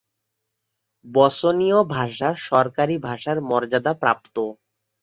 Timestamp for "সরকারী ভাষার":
2.47-3.37